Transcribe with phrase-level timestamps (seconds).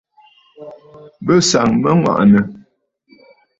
[1.25, 2.43] Bɨ sàŋ mə aŋwàʼànə̀.